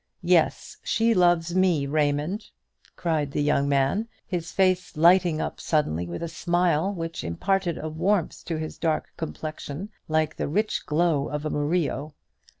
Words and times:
Yes, 0.23 0.77
she 0.81 1.13
loves 1.13 1.53
me, 1.53 1.85
Raymond!" 1.85 2.47
cried 2.95 3.29
the 3.33 3.43
young 3.43 3.69
man, 3.69 4.07
his 4.25 4.51
face 4.51 4.97
lighting 4.97 5.39
up 5.39 5.59
suddenly 5.59 6.07
with 6.07 6.23
a 6.23 6.27
smile, 6.27 6.91
which 6.91 7.23
imparted 7.23 7.77
a 7.77 7.87
warmth 7.87 8.43
to 8.45 8.57
his 8.57 8.79
dark 8.79 9.11
complexion 9.15 9.89
like 10.07 10.35
the 10.37 10.47
rich 10.47 10.87
glow 10.87 11.29
of 11.29 11.45
a 11.45 11.51
Murillo. 11.51 12.15